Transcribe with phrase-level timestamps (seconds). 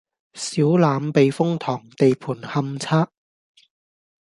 [0.33, 3.09] 小欖避風塘地盤勘測